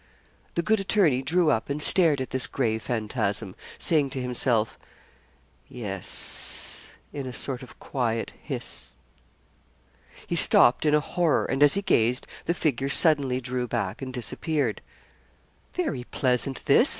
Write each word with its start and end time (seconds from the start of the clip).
The 0.55 0.63
good 0.63 0.79
attorney 0.79 1.21
drew 1.21 1.51
up 1.51 1.69
and 1.69 1.79
stared 1.79 2.19
at 2.21 2.31
this 2.31 2.47
gray 2.47 2.79
phantasm, 2.79 3.55
saying 3.77 4.09
to 4.09 4.19
himself, 4.19 4.79
'Yes,' 5.69 6.87
in 7.13 7.27
a 7.27 7.31
sort 7.33 7.61
of 7.61 7.77
quiet 7.77 8.33
hiss. 8.41 8.95
He 10.25 10.35
stopped 10.35 10.87
in 10.87 10.95
a 10.95 10.99
horror, 11.01 11.45
and 11.45 11.61
as 11.61 11.75
he 11.75 11.83
gazed, 11.83 12.25
the 12.45 12.55
figure 12.55 12.89
suddenly 12.89 13.39
drew 13.39 13.67
back 13.67 14.01
and 14.01 14.11
disappeared. 14.11 14.81
'Very 15.73 16.05
pleasant 16.05 16.65
this!' 16.65 16.89